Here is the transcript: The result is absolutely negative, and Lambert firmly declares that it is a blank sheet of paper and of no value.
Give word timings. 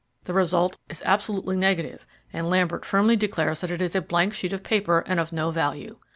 The 0.23 0.33
result 0.33 0.77
is 0.89 1.03
absolutely 1.05 1.55
negative, 1.55 2.07
and 2.33 2.49
Lambert 2.49 2.85
firmly 2.85 3.15
declares 3.15 3.61
that 3.61 3.69
it 3.69 3.83
is 3.83 3.95
a 3.95 4.01
blank 4.01 4.33
sheet 4.33 4.51
of 4.51 4.63
paper 4.63 5.03
and 5.05 5.19
of 5.19 5.31
no 5.31 5.51
value. 5.51 5.99